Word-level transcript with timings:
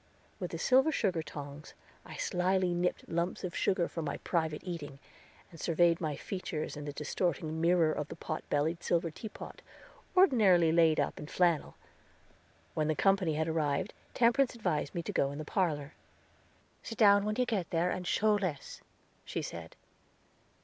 With 0.39 0.49
the 0.49 0.57
silver 0.57 0.91
sugar 0.91 1.21
tongs 1.21 1.75
I 2.05 2.15
slyly 2.15 2.73
nipped 2.73 3.07
lumps 3.07 3.43
of 3.43 3.55
sugar 3.55 3.87
for 3.87 4.01
my 4.01 4.17
private 4.17 4.63
eating, 4.65 4.97
and 5.51 5.59
surveyed 5.59 6.01
my 6.01 6.15
features 6.15 6.75
in 6.75 6.85
the 6.85 6.91
distorting 6.91 7.61
mirror 7.61 7.91
of 7.91 8.07
the 8.07 8.15
pot 8.15 8.43
bellied 8.49 8.81
silver 8.81 9.11
teapot, 9.11 9.61
ordinarily 10.17 10.71
laid 10.71 10.99
up 10.99 11.19
in 11.19 11.27
flannel. 11.27 11.75
When 12.73 12.87
the 12.87 12.95
company 12.95 13.35
had 13.35 13.47
arrived, 13.47 13.93
Temperance 14.15 14.55
advised 14.55 14.95
me 14.95 15.03
to 15.03 15.11
go 15.13 15.31
in 15.31 15.37
the 15.37 15.45
parlor. 15.45 15.93
"Sit 16.81 16.97
down, 16.97 17.23
when 17.23 17.35
you 17.37 17.45
get 17.45 17.69
there, 17.69 17.91
and 17.91 18.07
show 18.07 18.33
less," 18.33 18.81
she 19.23 19.43
said. 19.43 19.75